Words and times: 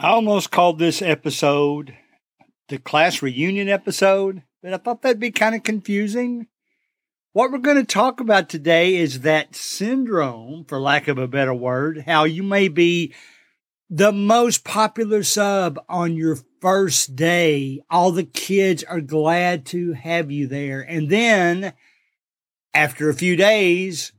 I 0.00 0.10
almost 0.10 0.52
called 0.52 0.78
this 0.78 1.02
episode 1.02 1.96
the 2.68 2.78
class 2.78 3.20
reunion 3.20 3.68
episode, 3.68 4.44
but 4.62 4.72
I 4.72 4.76
thought 4.76 5.02
that'd 5.02 5.18
be 5.18 5.32
kind 5.32 5.56
of 5.56 5.64
confusing. 5.64 6.46
What 7.32 7.50
we're 7.50 7.58
going 7.58 7.78
to 7.78 7.84
talk 7.84 8.20
about 8.20 8.48
today 8.48 8.94
is 8.94 9.22
that 9.22 9.56
syndrome, 9.56 10.64
for 10.68 10.78
lack 10.78 11.08
of 11.08 11.18
a 11.18 11.26
better 11.26 11.52
word, 11.52 12.04
how 12.06 12.22
you 12.22 12.44
may 12.44 12.68
be 12.68 13.12
the 13.90 14.12
most 14.12 14.62
popular 14.62 15.24
sub 15.24 15.80
on 15.88 16.14
your 16.14 16.38
first 16.60 17.16
day. 17.16 17.82
All 17.90 18.12
the 18.12 18.22
kids 18.22 18.84
are 18.84 19.00
glad 19.00 19.66
to 19.66 19.94
have 19.94 20.30
you 20.30 20.46
there. 20.46 20.80
And 20.80 21.08
then 21.08 21.72
after 22.72 23.08
a 23.08 23.14
few 23.14 23.34
days, 23.34 24.12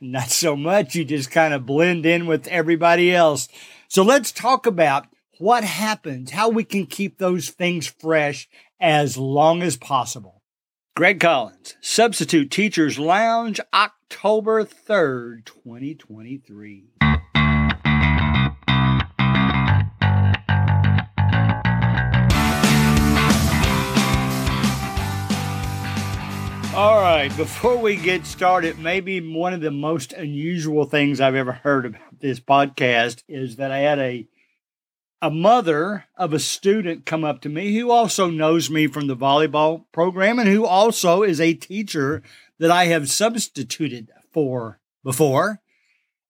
not 0.00 0.30
so 0.30 0.56
much. 0.56 0.96
You 0.96 1.04
just 1.04 1.30
kind 1.30 1.54
of 1.54 1.64
blend 1.64 2.06
in 2.06 2.26
with 2.26 2.48
everybody 2.48 3.14
else. 3.14 3.48
So 3.92 4.02
let's 4.02 4.32
talk 4.32 4.64
about 4.64 5.08
what 5.36 5.64
happens, 5.64 6.30
how 6.30 6.48
we 6.48 6.64
can 6.64 6.86
keep 6.86 7.18
those 7.18 7.50
things 7.50 7.86
fresh 7.86 8.48
as 8.80 9.18
long 9.18 9.62
as 9.62 9.76
possible. 9.76 10.40
Greg 10.96 11.20
Collins, 11.20 11.76
Substitute 11.82 12.50
Teachers 12.50 12.98
Lounge, 12.98 13.60
October 13.74 14.64
3rd, 14.64 15.44
2023. 15.44 16.86
All 26.82 27.00
right, 27.00 27.34
before 27.36 27.76
we 27.76 27.94
get 27.94 28.26
started, 28.26 28.76
maybe 28.76 29.20
one 29.20 29.54
of 29.54 29.60
the 29.60 29.70
most 29.70 30.12
unusual 30.12 30.84
things 30.84 31.20
I've 31.20 31.36
ever 31.36 31.52
heard 31.52 31.86
about 31.86 32.18
this 32.18 32.40
podcast 32.40 33.22
is 33.28 33.54
that 33.54 33.70
I 33.70 33.78
had 33.78 34.00
a 34.00 34.26
a 35.22 35.30
mother 35.30 36.06
of 36.16 36.32
a 36.32 36.40
student 36.40 37.06
come 37.06 37.22
up 37.22 37.40
to 37.42 37.48
me 37.48 37.76
who 37.76 37.92
also 37.92 38.28
knows 38.30 38.68
me 38.68 38.88
from 38.88 39.06
the 39.06 39.16
volleyball 39.16 39.84
program 39.92 40.40
and 40.40 40.48
who 40.48 40.66
also 40.66 41.22
is 41.22 41.40
a 41.40 41.54
teacher 41.54 42.20
that 42.58 42.72
I 42.72 42.86
have 42.86 43.08
substituted 43.08 44.10
for 44.32 44.80
before. 45.04 45.60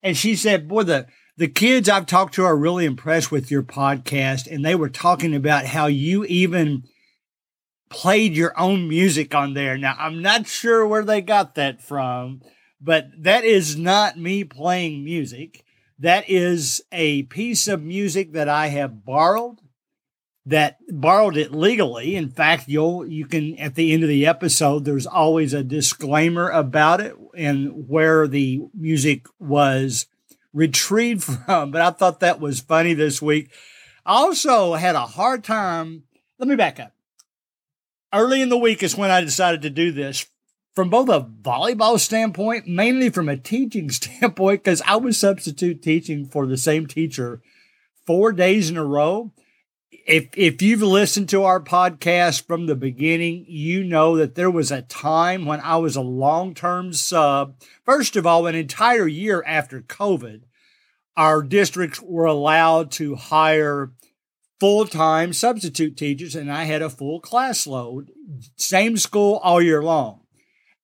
And 0.02 0.18
she 0.18 0.36
said, 0.36 0.68
Boy, 0.68 0.82
the, 0.82 1.06
the 1.38 1.48
kids 1.48 1.88
I've 1.88 2.04
talked 2.04 2.34
to 2.34 2.44
are 2.44 2.58
really 2.58 2.84
impressed 2.84 3.32
with 3.32 3.50
your 3.50 3.62
podcast. 3.62 4.46
And 4.46 4.62
they 4.62 4.74
were 4.74 4.90
talking 4.90 5.34
about 5.34 5.64
how 5.64 5.86
you 5.86 6.26
even 6.26 6.84
played 7.92 8.34
your 8.34 8.58
own 8.58 8.88
music 8.88 9.34
on 9.34 9.54
there. 9.54 9.76
Now, 9.76 9.94
I'm 9.98 10.22
not 10.22 10.46
sure 10.46 10.86
where 10.86 11.04
they 11.04 11.20
got 11.20 11.54
that 11.56 11.82
from, 11.82 12.40
but 12.80 13.08
that 13.18 13.44
is 13.44 13.76
not 13.76 14.18
me 14.18 14.44
playing 14.44 15.04
music. 15.04 15.64
That 15.98 16.28
is 16.28 16.82
a 16.90 17.24
piece 17.24 17.68
of 17.68 17.82
music 17.82 18.32
that 18.32 18.48
I 18.48 18.68
have 18.68 19.04
borrowed, 19.04 19.58
that 20.46 20.78
borrowed 20.88 21.36
it 21.36 21.52
legally. 21.52 22.16
In 22.16 22.30
fact, 22.30 22.66
you'll, 22.66 23.06
you 23.06 23.26
can, 23.26 23.56
at 23.58 23.74
the 23.74 23.92
end 23.92 24.02
of 24.02 24.08
the 24.08 24.26
episode, 24.26 24.84
there's 24.84 25.06
always 25.06 25.52
a 25.52 25.62
disclaimer 25.62 26.48
about 26.48 27.00
it 27.00 27.14
and 27.36 27.88
where 27.88 28.26
the 28.26 28.62
music 28.74 29.26
was 29.38 30.06
retrieved 30.52 31.24
from. 31.46 31.70
But 31.70 31.82
I 31.82 31.90
thought 31.90 32.20
that 32.20 32.40
was 32.40 32.60
funny 32.60 32.94
this 32.94 33.20
week. 33.20 33.52
I 34.04 34.14
also 34.14 34.74
had 34.74 34.96
a 34.96 35.06
hard 35.06 35.44
time. 35.44 36.04
Let 36.38 36.48
me 36.48 36.56
back 36.56 36.80
up. 36.80 36.94
Early 38.12 38.42
in 38.42 38.50
the 38.50 38.58
week 38.58 38.82
is 38.82 38.96
when 38.96 39.10
I 39.10 39.22
decided 39.22 39.62
to 39.62 39.70
do 39.70 39.90
this 39.90 40.26
from 40.74 40.90
both 40.90 41.08
a 41.08 41.20
volleyball 41.20 41.98
standpoint, 41.98 42.66
mainly 42.66 43.08
from 43.08 43.28
a 43.28 43.36
teaching 43.36 43.90
standpoint, 43.90 44.64
because 44.64 44.82
I 44.82 44.96
was 44.96 45.18
substitute 45.18 45.82
teaching 45.82 46.26
for 46.26 46.46
the 46.46 46.56
same 46.58 46.86
teacher 46.86 47.40
four 48.06 48.32
days 48.32 48.68
in 48.68 48.76
a 48.76 48.84
row. 48.84 49.32
If 50.06 50.28
if 50.36 50.60
you've 50.60 50.82
listened 50.82 51.28
to 51.30 51.44
our 51.44 51.60
podcast 51.60 52.46
from 52.46 52.66
the 52.66 52.74
beginning, 52.74 53.46
you 53.48 53.84
know 53.84 54.16
that 54.16 54.34
there 54.34 54.50
was 54.50 54.70
a 54.70 54.82
time 54.82 55.46
when 55.46 55.60
I 55.60 55.76
was 55.76 55.96
a 55.96 56.00
long-term 56.00 56.92
sub. 56.92 57.54
First 57.84 58.16
of 58.16 58.26
all, 58.26 58.46
an 58.46 58.54
entire 58.54 59.06
year 59.06 59.44
after 59.46 59.80
COVID, 59.80 60.42
our 61.16 61.42
districts 61.42 62.00
were 62.02 62.24
allowed 62.24 62.90
to 62.92 63.14
hire 63.14 63.92
full-time 64.62 65.32
substitute 65.32 65.96
teachers, 65.96 66.36
and 66.36 66.48
I 66.48 66.62
had 66.62 66.82
a 66.82 66.88
full 66.88 67.18
class 67.18 67.66
load, 67.66 68.12
same 68.54 68.96
school 68.96 69.40
all 69.42 69.60
year 69.60 69.82
long. 69.82 70.20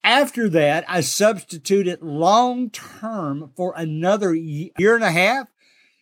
After 0.02 0.48
that, 0.48 0.84
I 0.88 1.00
substituted 1.00 2.02
long 2.02 2.70
term 2.70 3.52
for 3.56 3.72
another 3.76 4.34
year 4.34 4.96
and 4.96 5.04
a 5.04 5.12
half. 5.12 5.46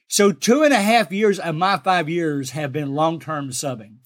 So 0.09 0.33
two 0.33 0.63
and 0.63 0.73
a 0.73 0.81
half 0.81 1.13
years 1.13 1.39
of 1.39 1.55
my 1.55 1.77
five 1.77 2.09
years 2.09 2.53
have 2.53 2.73
been 2.73 2.95
long 2.95 3.21
term 3.21 3.51
subbing. 3.51 3.97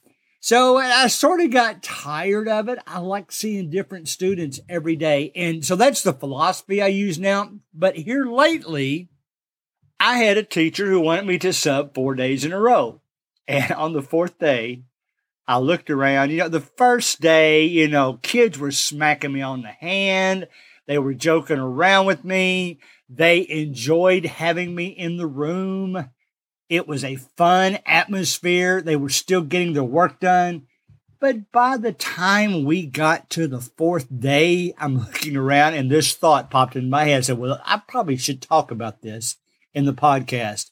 So 0.41 0.79
I 0.79 1.07
sort 1.07 1.41
of 1.41 1.53
got 1.53 1.81
tired 1.81 2.49
of 2.49 2.69
it. 2.69 2.81
I 2.89 2.99
like 2.99 3.31
seeing 3.31 3.71
different 3.71 4.09
students 4.09 4.59
every 4.69 4.97
day. 4.97 5.31
And 5.37 5.65
so 5.65 5.77
that's 5.77 6.03
the 6.03 6.13
philosophy 6.13 6.83
I 6.83 6.89
use 6.89 7.21
now. 7.21 7.53
But 7.73 7.95
here 7.95 8.25
lately, 8.25 9.11
I 10.01 10.17
had 10.17 10.39
a 10.39 10.43
teacher 10.43 10.89
who 10.89 10.99
wanted 10.99 11.27
me 11.27 11.39
to 11.39 11.53
sub 11.53 11.95
four 11.95 12.17
days 12.17 12.45
in 12.45 12.53
a 12.53 12.59
row. 12.59 13.01
And 13.49 13.73
on 13.73 13.93
the 13.93 14.03
fourth 14.03 14.39
day, 14.39 14.83
I 15.47 15.59
looked 15.59 15.91
around. 15.91 16.31
You 16.31 16.39
know, 16.39 16.49
the 16.49 16.61
first 16.61 17.21
day, 17.21 17.65
you 17.65 17.89
know, 17.89 18.21
kids 18.23 18.59
were 18.59 18.71
smacking 18.71 19.33
me 19.33 19.43
on 19.43 19.63
the 19.63 19.73
hand. 19.73 20.47
They 20.87 20.99
were 20.99 21.15
joking 21.15 21.59
around 21.59 22.07
with 22.07 22.25
me. 22.25 22.79
They 23.09 23.49
enjoyed 23.49 24.25
having 24.27 24.75
me 24.75 24.87
in 24.87 25.17
the 25.17 25.27
room. 25.27 26.11
It 26.69 26.87
was 26.87 27.03
a 27.03 27.17
fun 27.17 27.79
atmosphere. 27.85 28.81
They 28.81 28.95
were 28.95 29.09
still 29.09 29.43
getting 29.43 29.73
their 29.73 29.83
work 29.83 30.21
done. 30.21 30.67
But 31.19 31.51
by 31.53 31.77
the 31.77 31.93
time 31.93 32.65
we 32.65 32.87
got 32.87 33.29
to 33.31 33.47
the 33.47 33.61
fourth 33.61 34.07
day, 34.21 34.73
I'm 34.79 34.99
looking 34.99 35.37
around 35.37 35.75
and 35.75 35.91
this 35.91 36.15
thought 36.15 36.51
popped 36.51 36.77
in 36.77 36.89
my 36.89 37.05
head. 37.05 37.19
I 37.19 37.21
said, 37.23 37.39
Well, 37.39 37.61
I 37.65 37.83
probably 37.87 38.17
should 38.17 38.41
talk 38.41 38.71
about 38.71 39.03
this 39.03 39.37
in 39.75 39.85
the 39.85 39.93
podcast 39.93 40.71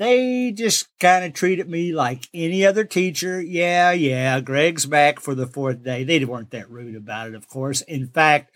they 0.00 0.50
just 0.50 0.88
kind 0.98 1.26
of 1.26 1.34
treated 1.34 1.68
me 1.68 1.92
like 1.92 2.26
any 2.32 2.64
other 2.64 2.84
teacher. 2.84 3.38
Yeah, 3.38 3.92
yeah, 3.92 4.40
Greg's 4.40 4.86
back 4.86 5.20
for 5.20 5.34
the 5.34 5.46
fourth 5.46 5.84
day. 5.84 6.04
They 6.04 6.24
weren't 6.24 6.52
that 6.52 6.70
rude 6.70 6.96
about 6.96 7.28
it, 7.28 7.34
of 7.34 7.46
course. 7.48 7.82
In 7.82 8.08
fact, 8.08 8.50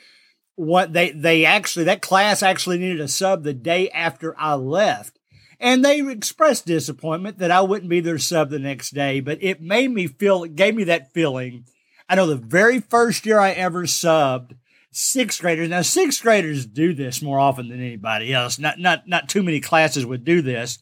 what 0.55 0.94
they 0.94 1.10
they 1.10 1.44
actually 1.44 1.84
that 1.84 2.00
class 2.00 2.43
actually 2.43 2.78
needed 2.78 2.99
a 2.99 3.09
sub 3.09 3.43
the 3.43 3.53
day 3.53 3.91
after 3.91 4.34
I 4.41 4.55
left. 4.55 5.19
And 5.60 5.84
they 5.84 6.00
expressed 6.10 6.65
disappointment 6.65 7.38
that 7.38 7.50
I 7.50 7.61
wouldn't 7.61 7.91
be 7.91 8.00
their 8.00 8.19
sub 8.19 8.49
the 8.49 8.59
next 8.59 8.94
day, 8.94 9.21
but 9.21 9.37
it 9.43 9.61
made 9.61 9.91
me 9.91 10.06
feel 10.06 10.44
it 10.44 10.56
gave 10.56 10.75
me 10.75 10.84
that 10.84 11.12
feeling. 11.12 11.66
I 12.09 12.15
know 12.15 12.26
the 12.26 12.37
very 12.37 12.81
first 12.81 13.26
year 13.26 13.38
I 13.38 13.50
ever 13.50 13.82
subbed, 13.82 14.56
sixth 14.93 15.43
graders. 15.43 15.69
Now 15.69 15.82
sixth 15.82 16.22
graders 16.22 16.65
do 16.65 16.94
this 16.94 17.21
more 17.21 17.38
often 17.38 17.69
than 17.69 17.81
anybody 17.81 18.32
else. 18.32 18.59
Not 18.59 18.78
not 18.78 19.06
not 19.06 19.28
too 19.28 19.43
many 19.43 19.61
classes 19.61 20.06
would 20.06 20.25
do 20.25 20.41
this 20.41 20.78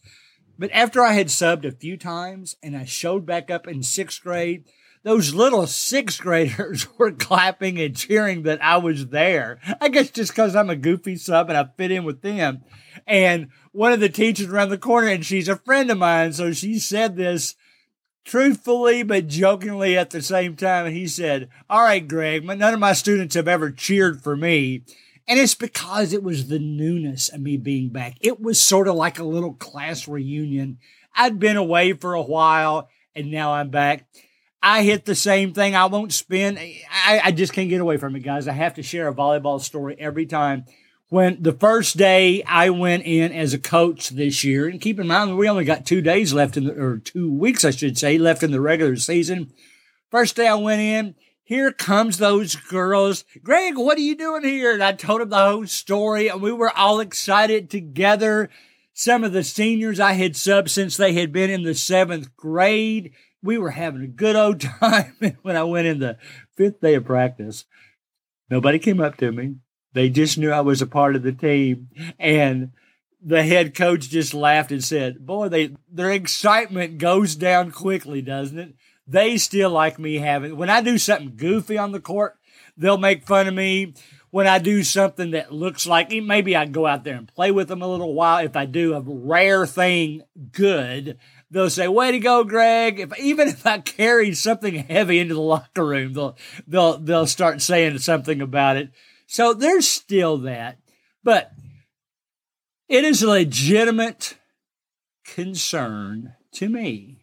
but 0.62 0.70
after 0.72 1.02
I 1.02 1.14
had 1.14 1.26
subbed 1.26 1.64
a 1.64 1.72
few 1.72 1.96
times 1.96 2.54
and 2.62 2.76
I 2.76 2.84
showed 2.84 3.26
back 3.26 3.50
up 3.50 3.66
in 3.66 3.82
sixth 3.82 4.22
grade, 4.22 4.62
those 5.02 5.34
little 5.34 5.66
sixth 5.66 6.20
graders 6.20 6.86
were 6.98 7.10
clapping 7.10 7.80
and 7.80 7.96
cheering 7.96 8.44
that 8.44 8.62
I 8.62 8.76
was 8.76 9.08
there. 9.08 9.58
I 9.80 9.88
guess 9.88 10.12
just 10.12 10.30
because 10.30 10.54
I'm 10.54 10.70
a 10.70 10.76
goofy 10.76 11.16
sub 11.16 11.48
and 11.48 11.58
I 11.58 11.64
fit 11.76 11.90
in 11.90 12.04
with 12.04 12.22
them. 12.22 12.62
And 13.08 13.48
one 13.72 13.92
of 13.92 13.98
the 13.98 14.08
teachers 14.08 14.46
around 14.46 14.68
the 14.68 14.78
corner, 14.78 15.08
and 15.08 15.26
she's 15.26 15.48
a 15.48 15.56
friend 15.56 15.90
of 15.90 15.98
mine, 15.98 16.32
so 16.32 16.52
she 16.52 16.78
said 16.78 17.16
this 17.16 17.56
truthfully 18.24 19.02
but 19.02 19.26
jokingly 19.26 19.98
at 19.98 20.10
the 20.10 20.22
same 20.22 20.54
time. 20.54 20.86
And 20.86 20.94
he 20.94 21.08
said, 21.08 21.48
All 21.68 21.82
right, 21.82 22.06
Greg, 22.06 22.44
none 22.44 22.62
of 22.72 22.78
my 22.78 22.92
students 22.92 23.34
have 23.34 23.48
ever 23.48 23.72
cheered 23.72 24.22
for 24.22 24.36
me. 24.36 24.84
And 25.28 25.38
it's 25.38 25.54
because 25.54 26.12
it 26.12 26.22
was 26.22 26.48
the 26.48 26.58
newness 26.58 27.28
of 27.28 27.40
me 27.40 27.56
being 27.56 27.90
back. 27.90 28.16
It 28.20 28.40
was 28.40 28.60
sort 28.60 28.88
of 28.88 28.96
like 28.96 29.18
a 29.18 29.24
little 29.24 29.54
class 29.54 30.08
reunion. 30.08 30.78
I'd 31.14 31.38
been 31.38 31.56
away 31.56 31.92
for 31.92 32.14
a 32.14 32.22
while 32.22 32.88
and 33.14 33.30
now 33.30 33.52
I'm 33.52 33.70
back. 33.70 34.06
I 34.62 34.82
hit 34.84 35.04
the 35.04 35.14
same 35.14 35.52
thing. 35.52 35.74
I 35.74 35.86
won't 35.86 36.12
spin. 36.12 36.56
I, 36.58 37.20
I 37.24 37.32
just 37.32 37.52
can't 37.52 37.68
get 37.68 37.80
away 37.80 37.96
from 37.96 38.14
it, 38.14 38.20
guys. 38.20 38.46
I 38.46 38.52
have 38.52 38.74
to 38.74 38.82
share 38.82 39.08
a 39.08 39.14
volleyball 39.14 39.60
story 39.60 39.96
every 39.98 40.26
time. 40.26 40.64
When 41.08 41.42
the 41.42 41.52
first 41.52 41.96
day 41.98 42.42
I 42.44 42.70
went 42.70 43.02
in 43.04 43.32
as 43.32 43.52
a 43.52 43.58
coach 43.58 44.10
this 44.10 44.44
year, 44.44 44.66
and 44.68 44.80
keep 44.80 44.98
in 44.98 45.08
mind 45.08 45.36
we 45.36 45.48
only 45.48 45.64
got 45.64 45.84
two 45.84 46.00
days 46.00 46.32
left 46.32 46.56
in 46.56 46.64
the, 46.64 46.80
or 46.80 46.98
two 46.98 47.30
weeks, 47.30 47.64
I 47.64 47.70
should 47.70 47.98
say, 47.98 48.16
left 48.16 48.42
in 48.42 48.50
the 48.50 48.60
regular 48.60 48.96
season. 48.96 49.52
First 50.10 50.36
day 50.36 50.46
I 50.46 50.54
went 50.54 50.80
in, 50.80 51.14
here 51.44 51.72
comes 51.72 52.18
those 52.18 52.54
girls. 52.54 53.24
Greg, 53.42 53.76
what 53.76 53.98
are 53.98 54.02
you 54.02 54.16
doing 54.16 54.44
here? 54.44 54.72
And 54.72 54.82
I 54.82 54.92
told 54.92 55.20
him 55.20 55.30
the 55.30 55.36
whole 55.36 55.66
story 55.66 56.28
and 56.28 56.40
we 56.40 56.52
were 56.52 56.70
all 56.70 57.00
excited 57.00 57.68
together. 57.68 58.48
Some 58.94 59.24
of 59.24 59.32
the 59.32 59.42
seniors 59.42 59.98
I 59.98 60.12
had 60.12 60.34
subbed 60.34 60.68
since 60.68 60.96
they 60.96 61.14
had 61.14 61.32
been 61.32 61.50
in 61.50 61.62
the 61.62 61.74
seventh 61.74 62.36
grade. 62.36 63.12
We 63.42 63.58
were 63.58 63.70
having 63.70 64.02
a 64.02 64.06
good 64.06 64.36
old 64.36 64.60
time. 64.80 65.16
When 65.42 65.56
I 65.56 65.64
went 65.64 65.86
in 65.86 65.98
the 65.98 66.18
fifth 66.56 66.80
day 66.80 66.94
of 66.94 67.04
practice, 67.04 67.64
nobody 68.48 68.78
came 68.78 69.00
up 69.00 69.16
to 69.16 69.32
me. 69.32 69.56
They 69.94 70.08
just 70.08 70.38
knew 70.38 70.52
I 70.52 70.60
was 70.60 70.80
a 70.80 70.86
part 70.86 71.16
of 71.16 71.22
the 71.22 71.32
team. 71.32 71.88
And 72.18 72.70
the 73.20 73.42
head 73.42 73.74
coach 73.74 74.08
just 74.08 74.34
laughed 74.34 74.72
and 74.72 74.82
said, 74.82 75.26
"Boy, 75.26 75.48
they 75.48 75.76
their 75.90 76.10
excitement 76.10 76.98
goes 76.98 77.36
down 77.36 77.70
quickly, 77.70 78.20
doesn't 78.20 78.58
it? 78.58 78.74
They 79.12 79.36
still 79.36 79.68
like 79.68 79.98
me 79.98 80.16
having 80.16 80.56
when 80.56 80.70
I 80.70 80.80
do 80.80 80.96
something 80.96 81.36
goofy 81.36 81.76
on 81.76 81.92
the 81.92 82.00
court, 82.00 82.38
they'll 82.78 82.96
make 82.96 83.26
fun 83.26 83.46
of 83.46 83.52
me. 83.52 83.92
When 84.30 84.46
I 84.46 84.58
do 84.58 84.82
something 84.82 85.32
that 85.32 85.52
looks 85.52 85.86
like 85.86 86.10
maybe 86.10 86.56
I 86.56 86.64
go 86.64 86.86
out 86.86 87.04
there 87.04 87.16
and 87.16 87.28
play 87.28 87.50
with 87.50 87.68
them 87.68 87.82
a 87.82 87.86
little 87.86 88.14
while. 88.14 88.42
If 88.42 88.56
I 88.56 88.64
do 88.64 88.94
a 88.94 89.02
rare 89.02 89.66
thing 89.66 90.22
good, 90.52 91.18
they'll 91.50 91.68
say, 91.68 91.86
"Way 91.86 92.12
to 92.12 92.18
go, 92.18 92.42
Greg!" 92.42 93.00
If 93.00 93.18
even 93.18 93.48
if 93.48 93.66
I 93.66 93.80
carry 93.80 94.32
something 94.32 94.76
heavy 94.76 95.18
into 95.18 95.34
the 95.34 95.40
locker 95.42 95.84
room, 95.84 96.14
they'll 96.14 96.36
they'll 96.66 96.96
they'll 96.96 97.26
start 97.26 97.60
saying 97.60 97.98
something 97.98 98.40
about 98.40 98.78
it. 98.78 98.88
So 99.26 99.52
there's 99.52 99.86
still 99.86 100.38
that, 100.38 100.78
but 101.22 101.52
it 102.88 103.04
is 103.04 103.22
a 103.22 103.28
legitimate 103.28 104.38
concern 105.26 106.32
to 106.52 106.70
me 106.70 107.21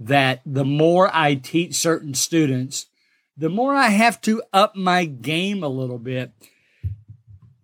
that 0.00 0.40
the 0.46 0.64
more 0.64 1.10
I 1.12 1.34
teach 1.34 1.74
certain 1.74 2.14
students, 2.14 2.86
the 3.36 3.50
more 3.50 3.74
I 3.74 3.90
have 3.90 4.20
to 4.22 4.42
up 4.52 4.74
my 4.74 5.04
game 5.04 5.62
a 5.62 5.68
little 5.68 5.98
bit. 5.98 6.32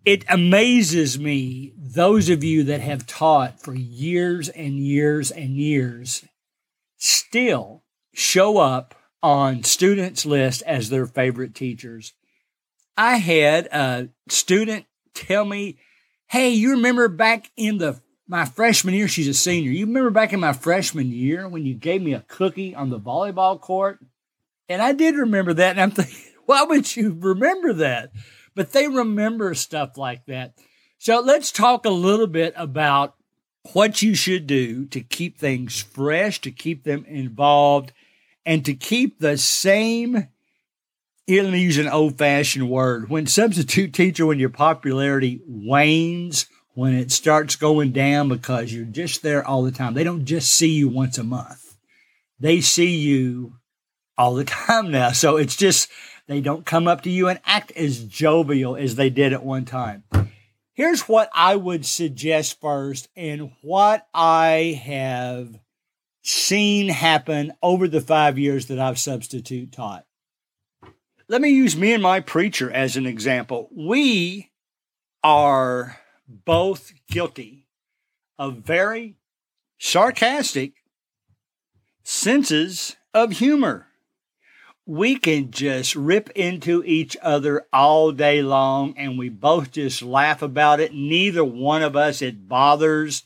It 0.04 0.24
amazes 0.28 1.18
me, 1.18 1.72
those 1.76 2.28
of 2.28 2.44
you 2.44 2.62
that 2.64 2.80
have 2.80 3.06
taught 3.06 3.60
for 3.60 3.74
years 3.74 4.48
and 4.50 4.78
years 4.78 5.32
and 5.32 5.56
years, 5.56 6.24
still 6.96 7.82
show 8.14 8.58
up 8.58 8.94
on 9.22 9.64
students' 9.64 10.24
list 10.24 10.62
as 10.62 10.90
their 10.90 11.06
favorite 11.06 11.54
teachers. 11.54 12.12
I 12.96 13.16
had 13.16 13.66
a 13.66 14.08
student 14.28 14.86
tell 15.14 15.44
me, 15.44 15.78
Hey, 16.28 16.50
you 16.50 16.72
remember 16.72 17.08
back 17.08 17.50
in 17.56 17.78
the 17.78 18.00
my 18.28 18.44
freshman 18.44 18.94
year, 18.94 19.08
she's 19.08 19.28
a 19.28 19.34
senior. 19.34 19.70
You 19.70 19.86
remember 19.86 20.10
back 20.10 20.32
in 20.32 20.40
my 20.40 20.52
freshman 20.52 21.10
year 21.10 21.48
when 21.48 21.64
you 21.64 21.74
gave 21.74 22.02
me 22.02 22.12
a 22.12 22.24
cookie 22.26 22.74
on 22.74 22.90
the 22.90 22.98
volleyball 22.98 23.60
court? 23.60 23.98
And 24.68 24.82
I 24.82 24.92
did 24.92 25.14
remember 25.14 25.54
that. 25.54 25.70
And 25.72 25.80
I'm 25.80 25.90
thinking, 25.92 26.16
why 26.46 26.62
would 26.64 26.96
you 26.96 27.16
remember 27.20 27.72
that? 27.74 28.10
But 28.54 28.72
they 28.72 28.88
remember 28.88 29.54
stuff 29.54 29.96
like 29.96 30.26
that. 30.26 30.54
So 30.98 31.20
let's 31.20 31.52
talk 31.52 31.84
a 31.84 31.90
little 31.90 32.26
bit 32.26 32.54
about 32.56 33.14
what 33.72 34.02
you 34.02 34.14
should 34.14 34.46
do 34.46 34.86
to 34.86 35.00
keep 35.00 35.38
things 35.38 35.82
fresh, 35.82 36.40
to 36.40 36.50
keep 36.50 36.84
them 36.84 37.04
involved, 37.06 37.92
and 38.44 38.64
to 38.64 38.74
keep 38.74 39.18
the 39.18 39.36
same. 39.36 40.28
Me 41.28 41.60
use 41.60 41.78
an 41.78 41.88
old 41.88 42.16
fashioned 42.18 42.70
word. 42.70 43.10
When 43.10 43.26
substitute 43.26 43.92
teacher, 43.92 44.24
when 44.24 44.38
your 44.38 44.48
popularity 44.48 45.40
wanes, 45.44 46.46
when 46.76 46.92
it 46.92 47.10
starts 47.10 47.56
going 47.56 47.90
down 47.90 48.28
because 48.28 48.70
you're 48.70 48.84
just 48.84 49.22
there 49.22 49.42
all 49.42 49.62
the 49.62 49.72
time, 49.72 49.94
they 49.94 50.04
don't 50.04 50.26
just 50.26 50.52
see 50.52 50.74
you 50.74 50.90
once 50.90 51.16
a 51.16 51.24
month. 51.24 51.74
They 52.38 52.60
see 52.60 52.98
you 52.98 53.54
all 54.18 54.34
the 54.34 54.44
time 54.44 54.90
now. 54.90 55.12
So 55.12 55.38
it's 55.38 55.56
just, 55.56 55.90
they 56.26 56.42
don't 56.42 56.66
come 56.66 56.86
up 56.86 57.00
to 57.02 57.10
you 57.10 57.28
and 57.28 57.40
act 57.46 57.72
as 57.72 58.04
jovial 58.04 58.76
as 58.76 58.94
they 58.94 59.08
did 59.08 59.32
at 59.32 59.42
one 59.42 59.64
time. 59.64 60.04
Here's 60.74 61.08
what 61.08 61.30
I 61.32 61.56
would 61.56 61.86
suggest 61.86 62.60
first 62.60 63.08
and 63.16 63.52
what 63.62 64.06
I 64.12 64.78
have 64.84 65.58
seen 66.22 66.90
happen 66.90 67.54
over 67.62 67.88
the 67.88 68.02
five 68.02 68.38
years 68.38 68.66
that 68.66 68.78
I've 68.78 68.98
substitute 68.98 69.72
taught. 69.72 70.04
Let 71.26 71.40
me 71.40 71.48
use 71.48 71.74
me 71.74 71.94
and 71.94 72.02
my 72.02 72.20
preacher 72.20 72.70
as 72.70 72.98
an 72.98 73.06
example. 73.06 73.70
We 73.74 74.50
are 75.24 75.98
both 76.28 76.92
guilty 77.10 77.66
of 78.38 78.58
very 78.58 79.16
sarcastic 79.78 80.74
senses 82.02 82.96
of 83.14 83.32
humor 83.32 83.86
we 84.86 85.16
can 85.16 85.50
just 85.50 85.96
rip 85.96 86.30
into 86.30 86.82
each 86.84 87.16
other 87.20 87.66
all 87.72 88.12
day 88.12 88.40
long 88.40 88.94
and 88.96 89.18
we 89.18 89.28
both 89.28 89.72
just 89.72 90.00
laugh 90.00 90.42
about 90.42 90.78
it. 90.78 90.94
Neither 90.94 91.44
one 91.44 91.82
of 91.82 91.96
us, 91.96 92.22
it 92.22 92.48
bothers. 92.48 93.24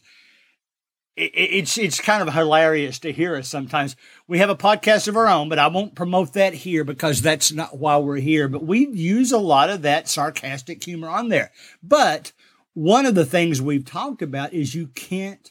It's, 1.16 1.76
it's 1.76 2.00
kind 2.00 2.26
of 2.26 2.32
hilarious 2.32 2.98
to 3.00 3.12
hear 3.12 3.36
us 3.36 3.46
sometimes. 3.46 3.94
We 4.26 4.38
have 4.38 4.48
a 4.48 4.56
podcast 4.56 5.06
of 5.06 5.18
our 5.18 5.28
own, 5.28 5.50
but 5.50 5.58
I 5.58 5.66
won't 5.66 5.94
promote 5.94 6.32
that 6.32 6.54
here 6.54 6.82
because 6.82 7.20
that's 7.20 7.52
not 7.52 7.76
why 7.76 7.98
we're 7.98 8.16
here. 8.16 8.48
But 8.48 8.64
we 8.64 8.86
use 8.86 9.30
a 9.30 9.38
lot 9.38 9.68
of 9.68 9.82
that 9.82 10.08
sarcastic 10.08 10.82
humor 10.82 11.10
on 11.10 11.28
there. 11.28 11.52
But 11.82 12.32
one 12.74 13.06
of 13.06 13.14
the 13.14 13.26
things 13.26 13.60
we've 13.60 13.84
talked 13.84 14.22
about 14.22 14.52
is 14.52 14.74
you 14.74 14.88
can't 14.88 15.50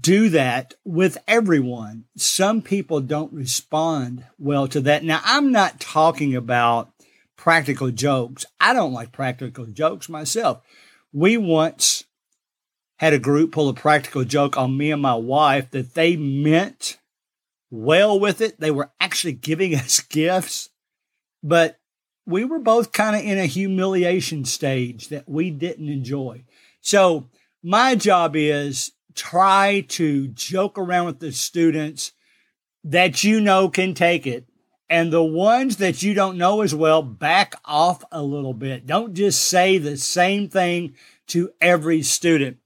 do 0.00 0.28
that 0.30 0.74
with 0.84 1.18
everyone. 1.28 2.04
Some 2.16 2.62
people 2.62 3.00
don't 3.00 3.32
respond 3.32 4.24
well 4.38 4.66
to 4.68 4.80
that. 4.82 5.04
Now, 5.04 5.20
I'm 5.24 5.52
not 5.52 5.80
talking 5.80 6.34
about 6.34 6.90
practical 7.36 7.90
jokes. 7.90 8.46
I 8.60 8.72
don't 8.72 8.92
like 8.92 9.12
practical 9.12 9.66
jokes 9.66 10.08
myself. 10.08 10.62
We 11.12 11.36
once 11.36 12.04
had 12.96 13.12
a 13.12 13.18
group 13.18 13.52
pull 13.52 13.68
a 13.68 13.74
practical 13.74 14.24
joke 14.24 14.56
on 14.56 14.76
me 14.76 14.90
and 14.90 15.02
my 15.02 15.14
wife 15.14 15.70
that 15.72 15.94
they 15.94 16.16
meant 16.16 16.98
well 17.70 18.18
with 18.18 18.40
it. 18.40 18.60
They 18.60 18.70
were 18.70 18.92
actually 19.00 19.32
giving 19.32 19.74
us 19.74 20.00
gifts, 20.00 20.70
but 21.42 21.78
we 22.26 22.44
were 22.44 22.58
both 22.58 22.92
kind 22.92 23.16
of 23.16 23.22
in 23.22 23.38
a 23.38 23.46
humiliation 23.46 24.44
stage 24.44 25.08
that 25.08 25.28
we 25.28 25.50
didn't 25.50 25.88
enjoy. 25.88 26.44
So 26.80 27.28
my 27.62 27.94
job 27.94 28.36
is 28.36 28.92
try 29.14 29.84
to 29.88 30.28
joke 30.28 30.78
around 30.78 31.06
with 31.06 31.20
the 31.20 31.32
students 31.32 32.12
that 32.84 33.24
you 33.24 33.40
know 33.40 33.68
can 33.68 33.94
take 33.94 34.26
it. 34.26 34.46
And 34.90 35.12
the 35.12 35.24
ones 35.24 35.78
that 35.78 36.02
you 36.02 36.12
don't 36.12 36.36
know 36.36 36.60
as 36.60 36.74
well, 36.74 37.02
back 37.02 37.54
off 37.64 38.04
a 38.12 38.22
little 38.22 38.52
bit. 38.52 38.86
Don't 38.86 39.14
just 39.14 39.48
say 39.48 39.78
the 39.78 39.96
same 39.96 40.48
thing 40.48 40.94
to 41.28 41.50
every 41.60 42.02
student. 42.02 42.58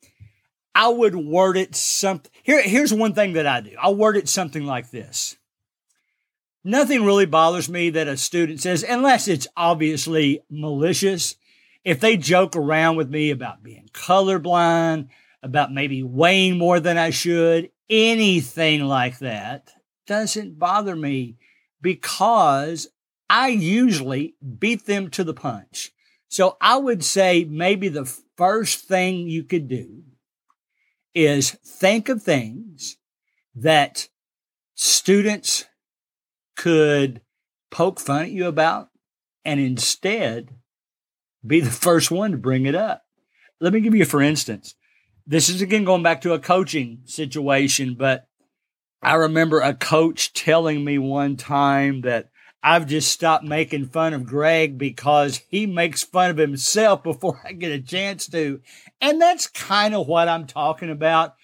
I 0.75 0.89
would 0.89 1.15
word 1.15 1.57
it 1.57 1.75
something. 1.75 2.31
Here, 2.43 2.61
here's 2.61 2.93
one 2.93 3.15
thing 3.15 3.35
that 3.35 3.47
I 3.47 3.61
do. 3.61 3.71
I'll 3.81 3.95
word 3.95 4.17
it 4.17 4.29
something 4.29 4.67
like 4.67 4.91
this. 4.91 5.38
Nothing 6.69 7.03
really 7.03 7.25
bothers 7.25 7.71
me 7.71 7.89
that 7.89 8.09
a 8.09 8.19
student 8.19 8.61
says, 8.61 8.85
unless 8.87 9.27
it's 9.27 9.47
obviously 9.57 10.43
malicious. 10.51 11.37
If 11.83 11.99
they 11.99 12.19
joke 12.19 12.57
around 12.57 12.97
with 12.97 13.09
me 13.09 13.31
about 13.31 13.63
being 13.63 13.89
colorblind, 13.95 15.09
about 15.43 15.73
maybe 15.73 16.03
weighing 16.03 16.59
more 16.59 16.79
than 16.79 16.99
I 16.99 17.09
should, 17.09 17.71
anything 17.89 18.85
like 18.85 19.19
that 19.21 19.71
doesn't 20.07 20.59
bother 20.59 20.95
me 20.95 21.39
because 21.81 22.89
I 23.31 23.49
usually 23.49 24.35
beat 24.59 24.85
them 24.85 25.09
to 25.13 25.25
the 25.25 25.33
punch. 25.33 25.93
So 26.29 26.59
I 26.61 26.77
would 26.77 27.03
say 27.03 27.45
maybe 27.45 27.89
the 27.89 28.05
first 28.37 28.81
thing 28.81 29.27
you 29.27 29.43
could 29.43 29.69
do 29.69 30.03
is 31.15 31.53
think 31.65 32.11
of 32.11 32.23
things 32.23 32.99
that 33.55 34.11
students 34.75 35.65
could 36.59 37.23
poke 37.71 38.01
fun 38.01 38.23
at 38.23 38.31
you 38.31 38.47
about 38.47 38.91
and 39.45 39.59
instead 39.59 40.51
be 41.47 41.61
the 41.61 41.71
first 41.71 42.11
one 42.11 42.33
to 42.33 42.37
bring 42.37 42.67
it 42.67 42.75
up. 42.75 43.05
Let 43.61 43.73
me 43.73 43.81
give 43.81 43.95
you, 43.95 44.05
for 44.05 44.21
instance, 44.21 44.75
this 45.27 45.49
is 45.49 45.63
again 45.63 45.85
going 45.85 46.03
back 46.03 46.21
to 46.23 46.35
a 46.35 46.39
coaching 46.39 47.01
situation, 47.05 47.95
but 47.95 48.27
I 49.01 49.15
remember 49.15 49.61
a 49.61 49.73
coach 49.73 50.33
telling 50.33 50.85
me 50.85 50.99
one 50.99 51.37
time 51.37 52.01
that 52.03 52.31
I've 52.63 52.87
just 52.87 53.13
stopped 53.13 53.45
making 53.45 53.87
fun 53.87 54.13
of 54.13 54.27
Greg 54.27 54.79
because 54.79 55.43
he 55.49 55.65
makes 55.65 56.03
fun 56.03 56.31
of 56.31 56.39
himself 56.39 57.05
before 57.05 57.41
I 57.45 57.53
get 57.53 57.71
a 57.71 57.81
chance 57.81 58.27
to. 58.29 58.61
And 59.01 59.23
that's 59.23 59.47
kind 59.47 59.95
of 59.95 60.09
what 60.09 60.29
I'm 60.29 60.47
talking 60.47 60.91
about. 60.91 61.37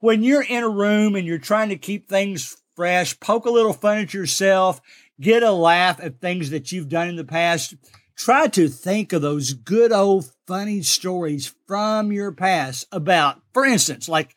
When 0.00 0.22
you're 0.22 0.42
in 0.42 0.62
a 0.62 0.68
room 0.68 1.16
and 1.16 1.26
you're 1.26 1.38
trying 1.38 1.70
to 1.70 1.76
keep 1.76 2.06
things 2.06 2.58
fresh, 2.78 3.18
poke 3.18 3.44
a 3.44 3.50
little 3.50 3.72
fun 3.72 3.98
at 3.98 4.14
yourself, 4.14 4.80
get 5.20 5.42
a 5.42 5.50
laugh 5.50 5.98
at 6.00 6.20
things 6.20 6.50
that 6.50 6.70
you've 6.70 6.88
done 6.88 7.08
in 7.08 7.16
the 7.16 7.24
past. 7.24 7.74
Try 8.14 8.46
to 8.46 8.68
think 8.68 9.12
of 9.12 9.20
those 9.20 9.52
good 9.52 9.90
old 9.90 10.30
funny 10.46 10.82
stories 10.82 11.52
from 11.66 12.12
your 12.12 12.30
past 12.30 12.86
about, 12.92 13.42
for 13.52 13.64
instance, 13.64 14.08
like 14.08 14.36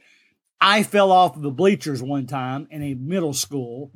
I 0.59 0.81
fell 0.81 1.11
off 1.11 1.35
of 1.35 1.43
the 1.43 1.51
bleachers 1.51 2.01
one 2.01 2.25
time 2.25 2.67
in 2.71 2.81
a 2.81 2.95
middle 2.95 3.33
school 3.33 3.91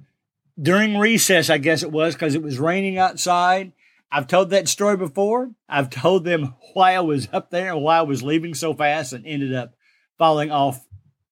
during 0.61 0.99
recess, 0.99 1.49
I 1.49 1.57
guess 1.57 1.81
it 1.81 1.91
was 1.91 2.13
because 2.13 2.35
it 2.35 2.43
was 2.43 2.59
raining 2.59 2.99
outside. 2.99 3.71
I've 4.11 4.27
told 4.27 4.51
that 4.51 4.67
story 4.67 4.95
before. 4.95 5.49
I've 5.67 5.89
told 5.89 6.23
them 6.23 6.53
why 6.75 6.93
I 6.93 6.99
was 6.99 7.27
up 7.33 7.49
there 7.49 7.73
and 7.73 7.81
why 7.81 7.97
I 7.97 8.03
was 8.03 8.21
leaving 8.21 8.53
so 8.53 8.75
fast 8.75 9.11
and 9.11 9.25
ended 9.25 9.55
up 9.55 9.73
falling 10.19 10.51
off 10.51 10.85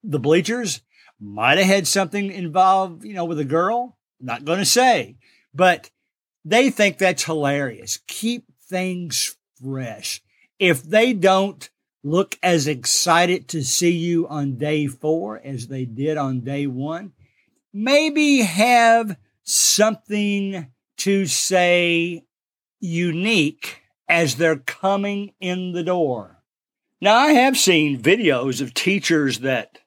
the 0.03 0.19
bleachers. 0.19 0.81
Might 1.23 1.57
have 1.57 1.67
had 1.67 1.87
something 1.87 2.31
involved, 2.31 3.05
you 3.05 3.13
know, 3.13 3.25
with 3.25 3.39
a 3.39 3.45
girl. 3.45 3.97
Not 4.19 4.45
going 4.45 4.59
to 4.59 4.65
say, 4.65 5.15
but 5.53 5.89
they 6.43 6.69
think 6.69 6.97
that's 6.97 7.23
hilarious. 7.23 7.99
Keep 8.07 8.45
things 8.69 9.37
fresh. 9.61 10.21
If 10.59 10.83
they 10.83 11.13
don't 11.13 11.69
look 12.03 12.37
as 12.43 12.67
excited 12.67 13.47
to 13.47 13.63
see 13.63 13.91
you 13.91 14.27
on 14.27 14.57
day 14.57 14.87
four 14.87 15.39
as 15.43 15.67
they 15.67 15.85
did 15.85 16.17
on 16.17 16.41
day 16.41 16.67
one. 16.67 17.13
Maybe 17.71 18.41
have 18.41 19.17
something 19.43 20.67
to 20.97 21.25
say 21.25 22.25
unique 22.79 23.81
as 24.07 24.35
they're 24.35 24.57
coming 24.57 25.33
in 25.39 25.71
the 25.71 25.83
door. 25.83 26.43
Now, 27.01 27.15
I 27.15 27.31
have 27.31 27.57
seen 27.57 28.01
videos 28.01 28.61
of 28.61 28.73
teachers 28.73 29.39
that 29.39 29.79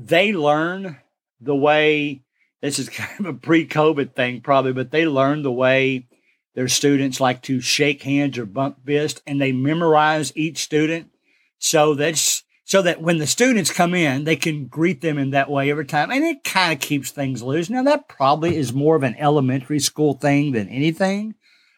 they 0.00 0.32
learn 0.32 0.96
the 1.40 1.56
way 1.56 2.22
this 2.60 2.78
is 2.78 2.88
kind 2.90 3.20
of 3.20 3.26
a 3.26 3.34
pre 3.34 3.66
COVID 3.66 4.14
thing, 4.14 4.40
probably, 4.40 4.72
but 4.72 4.90
they 4.90 5.06
learn 5.06 5.42
the 5.42 5.52
way 5.52 6.06
their 6.54 6.68
students 6.68 7.20
like 7.20 7.42
to 7.42 7.60
shake 7.60 8.02
hands 8.02 8.36
or 8.36 8.44
bump 8.44 8.84
fist 8.84 9.22
and 9.26 9.40
they 9.40 9.52
memorize 9.52 10.36
each 10.36 10.58
student. 10.58 11.10
So 11.58 11.94
that's 11.94 12.42
so 12.64 12.82
that 12.82 13.02
when 13.02 13.18
the 13.18 13.26
students 13.26 13.72
come 13.72 13.94
in, 13.94 14.24
they 14.24 14.36
can 14.36 14.66
greet 14.66 15.00
them 15.00 15.18
in 15.18 15.30
that 15.30 15.50
way 15.50 15.70
every 15.70 15.86
time. 15.86 16.10
And 16.10 16.24
it 16.24 16.44
kind 16.44 16.72
of 16.72 16.78
keeps 16.78 17.10
things 17.10 17.42
loose. 17.42 17.68
Now, 17.68 17.82
that 17.82 18.08
probably 18.08 18.56
is 18.56 18.72
more 18.72 18.94
of 18.94 19.02
an 19.02 19.16
elementary 19.18 19.80
school 19.80 20.14
thing 20.14 20.52
than 20.52 20.68
anything, 20.68 21.34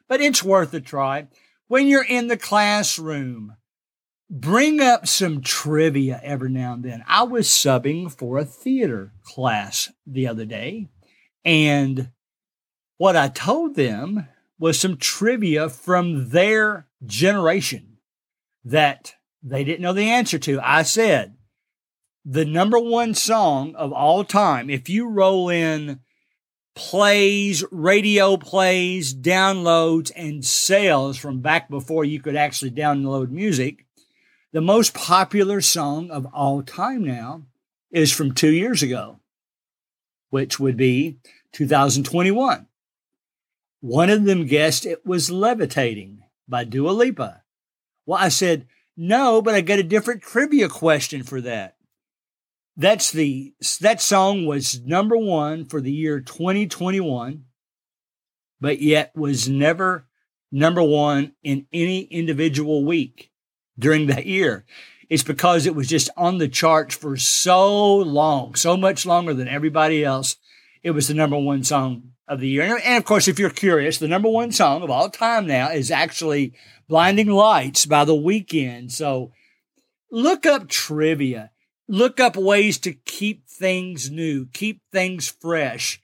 but 0.06 0.20
it's 0.20 0.42
worth 0.42 0.74
a 0.74 0.80
try. 0.80 1.28
When 1.66 1.86
you're 1.86 2.04
in 2.04 2.28
the 2.28 2.36
classroom, 2.36 3.56
bring 4.32 4.80
up 4.80 5.06
some 5.06 5.42
trivia 5.42 6.18
every 6.24 6.50
now 6.50 6.72
and 6.72 6.82
then. 6.82 7.04
I 7.06 7.22
was 7.24 7.46
subbing 7.48 8.10
for 8.10 8.38
a 8.38 8.44
theater 8.44 9.12
class 9.22 9.92
the 10.06 10.26
other 10.26 10.46
day, 10.46 10.88
and 11.44 12.10
what 12.96 13.14
I 13.14 13.28
told 13.28 13.76
them 13.76 14.26
was 14.58 14.80
some 14.80 14.96
trivia 14.96 15.68
from 15.68 16.30
their 16.30 16.86
generation 17.04 17.98
that 18.64 19.14
they 19.42 19.64
didn't 19.64 19.82
know 19.82 19.92
the 19.92 20.08
answer 20.08 20.38
to. 20.38 20.60
I 20.62 20.82
said, 20.82 21.34
the 22.24 22.44
number 22.44 22.78
one 22.78 23.14
song 23.14 23.74
of 23.74 23.92
all 23.92 24.24
time, 24.24 24.70
if 24.70 24.88
you 24.88 25.08
roll 25.08 25.48
in 25.48 26.00
plays, 26.74 27.64
radio 27.72 28.36
plays, 28.36 29.12
downloads, 29.12 30.12
and 30.14 30.44
sales 30.44 31.18
from 31.18 31.40
back 31.40 31.68
before 31.68 32.04
you 32.04 32.20
could 32.20 32.36
actually 32.36 32.70
download 32.70 33.30
music, 33.30 33.84
the 34.52 34.60
most 34.60 34.92
popular 34.92 35.62
song 35.62 36.10
of 36.10 36.26
all 36.26 36.62
time 36.62 37.04
now 37.04 37.42
is 37.90 38.12
from 38.12 38.32
two 38.32 38.52
years 38.52 38.82
ago, 38.82 39.18
which 40.30 40.60
would 40.60 40.76
be 40.76 41.18
2021. 41.52 42.66
One 43.80 44.10
of 44.10 44.24
them 44.24 44.46
guessed 44.46 44.86
it 44.86 45.04
was 45.06 45.30
Levitating 45.30 46.22
by 46.46 46.64
Dua 46.64 46.90
Lipa. 46.90 47.42
Well, 48.04 48.18
I 48.18 48.28
said, 48.28 48.66
no, 48.96 49.40
but 49.40 49.54
I 49.54 49.62
got 49.62 49.78
a 49.78 49.84
different 49.84 50.22
trivia 50.22 50.68
question 50.68 51.22
for 51.22 51.40
that. 51.40 51.76
That's 52.76 53.10
the 53.10 53.54
that 53.80 54.00
song 54.00 54.46
was 54.46 54.80
number 54.80 55.16
1 55.16 55.66
for 55.66 55.80
the 55.80 55.92
year 55.92 56.20
2021, 56.20 57.44
but 58.60 58.80
yet 58.80 59.12
was 59.14 59.48
never 59.48 60.06
number 60.50 60.82
1 60.82 61.32
in 61.42 61.66
any 61.72 62.02
individual 62.02 62.84
week 62.84 63.31
during 63.82 64.06
that 64.06 64.24
year. 64.24 64.64
It's 65.10 65.22
because 65.22 65.66
it 65.66 65.74
was 65.74 65.88
just 65.88 66.08
on 66.16 66.38
the 66.38 66.48
charts 66.48 66.94
for 66.94 67.18
so 67.18 67.96
long, 67.96 68.54
so 68.54 68.78
much 68.78 69.04
longer 69.04 69.34
than 69.34 69.48
everybody 69.48 70.02
else. 70.02 70.36
It 70.82 70.92
was 70.92 71.08
the 71.08 71.14
number 71.14 71.38
one 71.38 71.64
song 71.64 72.12
of 72.26 72.40
the 72.40 72.48
year. 72.48 72.80
And 72.82 72.96
of 72.96 73.04
course, 73.04 73.28
if 73.28 73.38
you're 73.38 73.50
curious, 73.50 73.98
the 73.98 74.08
number 74.08 74.30
one 74.30 74.52
song 74.52 74.82
of 74.82 74.90
all 74.90 75.10
time 75.10 75.46
now 75.46 75.70
is 75.70 75.90
actually 75.90 76.54
Blinding 76.88 77.28
Lights 77.28 77.84
by 77.84 78.06
The 78.06 78.14
Weeknd. 78.14 78.90
So 78.90 79.32
look 80.10 80.46
up 80.46 80.68
trivia, 80.68 81.50
look 81.88 82.18
up 82.18 82.36
ways 82.36 82.78
to 82.78 82.92
keep 82.92 83.46
things 83.46 84.10
new, 84.10 84.46
keep 84.46 84.80
things 84.92 85.28
fresh. 85.28 86.00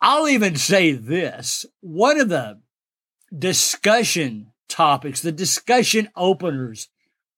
I'll 0.00 0.28
even 0.28 0.56
say 0.56 0.92
this 0.92 1.64
one 1.80 2.20
of 2.20 2.28
the 2.28 2.60
discussion 3.36 4.52
topics, 4.68 5.22
the 5.22 5.32
discussion 5.32 6.08
openers 6.16 6.88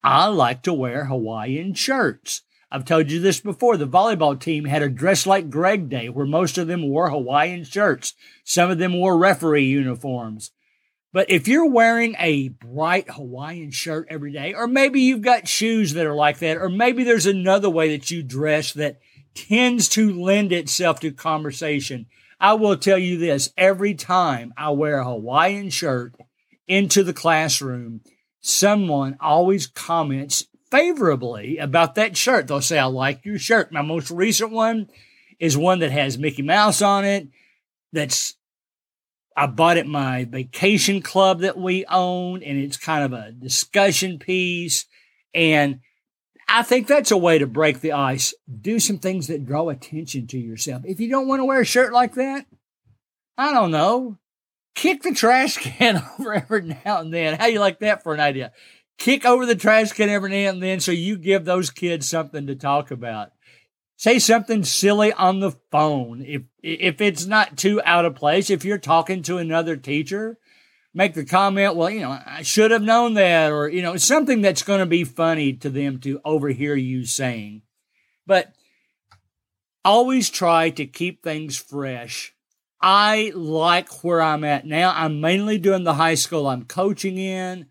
I 0.07 0.27
like 0.27 0.61
to 0.65 0.75
wear 0.75 1.07
Hawaiian 1.07 1.73
shirts. 1.73 2.43
I've 2.71 2.85
told 2.85 3.11
you 3.11 3.21
this 3.21 3.41
before. 3.41 3.79
The 3.79 3.89
volleyball 3.89 4.39
team 4.39 4.67
had 4.67 4.83
a 4.83 4.91
dress 4.91 5.27
like 5.27 5.49
Greg 5.49 5.89
day 5.89 6.11
where 6.11 6.27
most 6.27 6.59
of 6.59 6.67
them 6.67 6.83
wore 6.83 7.09
Hawaiian 7.09 7.65
shirts. 7.65 8.13
Some 8.45 8.71
of 8.71 8.77
them 8.77 8.93
wore 8.93 9.17
referee 9.17 9.65
uniforms. 9.65 10.51
But 11.15 11.31
if 11.31 11.49
you're 11.49 11.71
wearing 11.71 12.17
a 12.19 12.49
bright 12.49 13.13
Hawaiian 13.13 13.71
shirt 13.71 14.07
every 14.11 14.31
day, 14.31 14.53
or 14.53 14.67
maybe 14.67 15.01
you've 15.01 15.23
got 15.23 15.49
shoes 15.49 15.95
that 15.95 16.05
are 16.05 16.15
like 16.15 16.39
that, 16.41 16.59
or 16.59 16.69
maybe 16.69 17.03
there's 17.03 17.25
another 17.25 17.71
way 17.71 17.97
that 17.97 18.11
you 18.11 18.23
dress 18.23 18.75
that 18.75 18.99
tends 19.35 19.89
to 19.91 20.13
lend 20.13 20.53
itself 20.53 21.01
to 21.01 21.13
conversation. 21.13 22.05
I 22.39 22.53
will 22.55 22.77
tell 22.77 22.99
you 22.99 23.17
this 23.17 23.55
every 23.57 23.95
time 23.95 24.53
I 24.55 24.69
wear 24.71 24.99
a 24.99 25.05
Hawaiian 25.05 25.71
shirt 25.71 26.15
into 26.69 27.03
the 27.03 27.15
classroom, 27.15 28.03
someone 28.45 29.17
always 29.21 29.67
comments 29.67 30.47
favorably 30.71 31.57
about 31.57 31.95
that 31.95 32.15
shirt. 32.17 32.47
They'll 32.47 32.61
say, 32.61 32.79
I 32.79 32.85
like 32.85 33.25
your 33.25 33.39
shirt. 33.39 33.73
My 33.73 33.81
most 33.81 34.11
recent 34.11 34.51
one 34.51 34.91
is 35.39 35.57
one 35.57 35.79
that 35.79 35.91
has 35.91 36.19
Mickey 36.19 36.43
Mouse 36.43 36.83
on 36.83 37.05
it. 37.05 37.29
That's, 37.93 38.35
I 39.35 39.47
bought 39.47 39.79
it 39.79 39.87
my 39.87 40.25
vacation 40.25 41.01
club 41.01 41.41
that 41.41 41.57
we 41.57 41.87
own, 41.87 42.43
and 42.43 42.59
it's 42.59 42.77
kind 42.77 43.05
of 43.05 43.13
a 43.13 43.33
discussion 43.33 44.19
piece. 44.19 44.85
And 45.33 45.81
I 46.47 46.63
think 46.63 46.87
that's 46.87 47.11
a 47.11 47.17
way 47.17 47.39
to 47.39 47.47
break 47.47 47.81
the 47.81 47.93
ice. 47.93 48.35
Do 48.61 48.79
some 48.79 48.99
things 48.99 49.29
that 49.29 49.47
draw 49.47 49.71
attention 49.71 50.27
to 50.29 50.39
yourself. 50.39 50.83
If 50.85 51.01
you 51.01 51.09
don't 51.09 51.29
want 51.29 51.41
to 51.41 51.47
wear 51.47 51.63
a 51.63 51.65
shirt 51.65 51.95
like 51.95 52.15
that, 52.15 52.45
I 53.39 53.53
don't 53.53 53.71
know 53.71 54.19
kick 54.75 55.03
the 55.03 55.15
trash 55.15 55.57
can 55.57 56.03
over 56.19 56.35
every 56.35 56.63
now 56.63 57.01
and 57.01 57.13
then. 57.13 57.39
How 57.39 57.47
you 57.47 57.61
like 57.61 57.81
that 57.81 58.03
for 58.03 58.15
an 58.15 58.21
idea? 58.21 58.53
Kick 58.99 59.25
over 59.25 59.45
the 59.47 59.57
trash 59.57 59.93
can 59.93 60.09
every 60.09 60.31
now 60.31 60.51
and 60.51 60.63
then 60.63 60.81
so 60.81 60.93
you 60.93 61.17
give 61.17 61.45
those 61.45 61.71
kids 61.71 62.09
something 62.09 62.47
to 62.47 62.55
talk 62.55 62.91
about. 62.91 63.33
Say 63.97 64.19
something 64.19 64.65
silly 64.65 65.13
on 65.13 65.41
the 65.41 65.53
phone. 65.71 66.23
If 66.23 66.43
if 66.63 67.01
it's 67.01 67.27
not 67.27 67.57
too 67.57 67.81
out 67.85 68.05
of 68.05 68.17
place, 68.17 68.51
if 68.51 68.65
you're 68.65 68.79
talking 68.79 69.23
to 69.23 69.39
another 69.39 69.77
teacher, 69.77 70.39
make 70.95 71.15
the 71.15 71.25
comment, 71.25 71.77
well, 71.77 71.91
you 71.91 72.01
know, 72.01 72.19
I 72.25 72.43
should 72.43 72.71
have 72.71 72.83
known 72.83 73.15
that, 73.15 73.53
or, 73.53 73.69
you 73.69 73.83
know, 73.83 73.97
something 73.97 74.41
that's 74.41 74.63
going 74.63 74.81
to 74.81 74.87
be 74.87 75.05
funny 75.05 75.53
to 75.55 75.69
them 75.69 75.99
to 76.01 76.21
overhear 76.25 76.77
you 76.77 77.05
saying. 77.05 77.63
But 78.27 78.53
always 79.85 80.31
try 80.31 80.71
to 80.71 80.87
keep 80.87 81.23
things 81.23 81.57
fresh 81.57 82.35
I 82.87 83.33
like 83.35 84.05
where 84.05 84.21
I'm 84.21 84.45
at 84.45 84.67
now. 84.67 84.93
I'm 84.95 85.19
mainly 85.19 85.57
doing 85.57 85.85
the 85.85 85.95
high 85.95 86.17
school 86.17 86.47
I'm 86.47 86.67
coaching 86.67 87.17
in. 87.17 87.65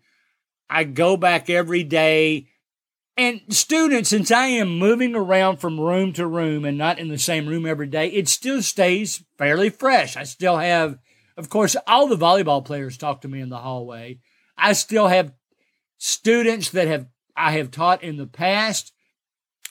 I 0.68 0.82
go 0.82 1.16
back 1.16 1.48
every 1.48 1.84
day. 1.84 2.48
And 3.16 3.42
students, 3.48 4.10
since 4.10 4.32
I 4.32 4.46
am 4.46 4.76
moving 4.76 5.14
around 5.14 5.58
from 5.58 5.78
room 5.78 6.12
to 6.14 6.26
room 6.26 6.64
and 6.64 6.76
not 6.76 6.98
in 6.98 7.06
the 7.06 7.18
same 7.18 7.46
room 7.46 7.64
every 7.64 7.86
day, 7.86 8.08
it 8.08 8.26
still 8.26 8.60
stays 8.60 9.22
fairly 9.38 9.70
fresh. 9.70 10.16
I 10.16 10.24
still 10.24 10.56
have, 10.56 10.98
of 11.36 11.48
course, 11.48 11.76
all 11.86 12.08
the 12.08 12.16
volleyball 12.16 12.64
players 12.64 12.98
talk 12.98 13.20
to 13.20 13.28
me 13.28 13.40
in 13.40 13.50
the 13.50 13.58
hallway. 13.58 14.18
I 14.58 14.72
still 14.72 15.06
have 15.06 15.32
students 15.96 16.70
that 16.70 16.88
have 16.88 17.06
I 17.36 17.52
have 17.52 17.70
taught 17.70 18.02
in 18.02 18.16
the 18.16 18.26
past 18.26 18.92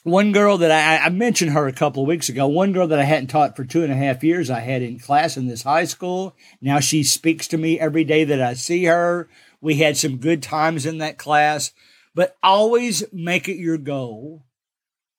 one 0.03 0.33
girl 0.33 0.57
that 0.57 0.71
I, 0.71 1.05
I, 1.05 1.09
mentioned 1.09 1.51
her 1.51 1.65
a 1.65 1.73
couple 1.73 2.03
of 2.03 2.07
weeks 2.07 2.27
ago, 2.27 2.45
one 2.47 2.73
girl 2.73 2.87
that 2.87 2.99
I 2.99 3.05
hadn't 3.05 3.27
taught 3.27 3.55
for 3.55 3.63
two 3.63 3.83
and 3.83 3.91
a 3.91 3.95
half 3.95 4.23
years, 4.23 4.49
I 4.49 4.59
had 4.59 4.81
in 4.81 4.99
class 4.99 5.37
in 5.37 5.47
this 5.47 5.63
high 5.63 5.85
school. 5.85 6.35
Now 6.61 6.81
she 6.81 7.03
speaks 7.03 7.47
to 7.47 7.57
me 7.57 7.79
every 7.79 8.03
day 8.03 8.25
that 8.25 8.41
I 8.41 8.53
see 8.53 8.83
her. 8.85 9.29
We 9.61 9.75
had 9.75 9.95
some 9.95 10.17
good 10.17 10.43
times 10.43 10.85
in 10.85 10.97
that 10.97 11.17
class, 11.17 11.71
but 12.13 12.35
always 12.43 13.03
make 13.13 13.47
it 13.47 13.57
your 13.57 13.77
goal 13.77 14.43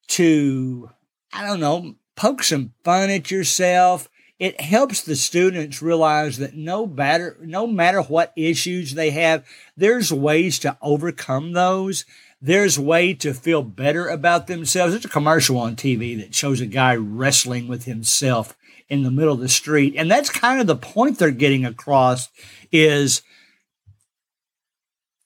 to, 0.08 0.90
I 1.32 1.46
don't 1.46 1.60
know, 1.60 1.96
poke 2.14 2.42
some 2.42 2.74
fun 2.84 3.08
at 3.08 3.30
yourself. 3.30 4.10
It 4.38 4.60
helps 4.60 5.00
the 5.00 5.16
students 5.16 5.80
realize 5.80 6.36
that 6.38 6.54
no 6.54 6.86
matter, 6.86 7.38
no 7.40 7.66
matter 7.66 8.02
what 8.02 8.34
issues 8.36 8.92
they 8.92 9.10
have, 9.10 9.46
there's 9.78 10.12
ways 10.12 10.58
to 10.58 10.76
overcome 10.82 11.52
those 11.52 12.04
there's 12.44 12.78
way 12.78 13.14
to 13.14 13.32
feel 13.32 13.62
better 13.62 14.06
about 14.06 14.48
themselves. 14.48 14.92
There's 14.92 15.06
a 15.06 15.08
commercial 15.08 15.56
on 15.56 15.76
TV 15.76 16.14
that 16.18 16.34
shows 16.34 16.60
a 16.60 16.66
guy 16.66 16.94
wrestling 16.94 17.68
with 17.68 17.84
himself 17.86 18.54
in 18.86 19.02
the 19.02 19.10
middle 19.10 19.32
of 19.32 19.40
the 19.40 19.48
street. 19.48 19.94
And 19.96 20.10
that's 20.10 20.28
kind 20.28 20.60
of 20.60 20.66
the 20.66 20.76
point 20.76 21.18
they're 21.18 21.30
getting 21.30 21.64
across 21.64 22.28
is 22.70 23.22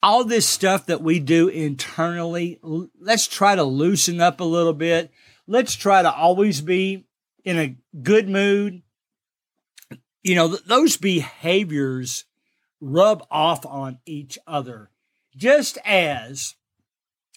all 0.01 0.23
this 0.23 0.49
stuff 0.49 0.87
that 0.87 1.03
we 1.03 1.19
do 1.19 1.49
internally. 1.49 2.61
Let's 2.63 3.27
try 3.27 3.57
to 3.57 3.65
loosen 3.65 4.21
up 4.21 4.39
a 4.39 4.45
little 4.45 4.73
bit. 4.73 5.11
Let's 5.49 5.75
try 5.75 6.03
to 6.03 6.13
always 6.13 6.61
be 6.61 7.09
in 7.45 7.59
a 7.59 7.77
good 8.01 8.29
mood. 8.29 8.83
You 10.23 10.37
know, 10.37 10.49
th- 10.51 10.65
those 10.67 10.97
behaviors 10.97 12.27
rub 12.81 13.27
off 13.29 13.67
on 13.67 13.99
each 14.07 14.39
other. 14.47 14.91
Just 15.37 15.79
as 15.85 16.55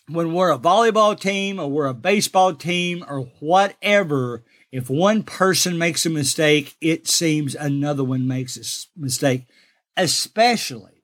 when 0.08 0.34
we're 0.34 0.52
a 0.52 0.60
volleyball 0.60 1.20
team 1.20 1.60
or 1.60 1.68
we're 1.68 1.86
a 1.86 1.94
baseball 1.94 2.54
team 2.54 3.04
or 3.08 3.22
whatever, 3.40 4.44
if 4.72 4.90
one 4.90 5.24
person 5.24 5.78
makes 5.78 6.06
a 6.06 6.10
mistake, 6.10 6.76
it 6.82 7.08
seems 7.08 7.56
another 7.56 8.04
one 8.04 8.28
makes 8.28 8.58
a 8.58 9.00
mistake, 9.00 9.48
especially 9.98 11.04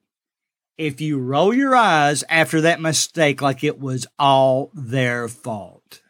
if 0.77 1.01
you 1.01 1.17
roll 1.17 1.53
your 1.53 1.75
eyes 1.75 2.23
after 2.29 2.61
that 2.61 2.81
mistake 2.81 3.41
like 3.41 3.63
it 3.63 3.79
was 3.79 4.07
all 4.17 4.71
their 4.73 5.27
fault. 5.27 6.01